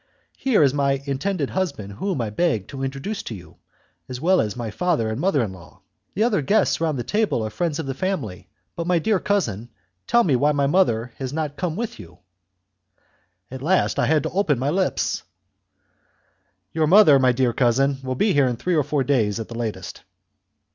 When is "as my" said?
4.41-4.71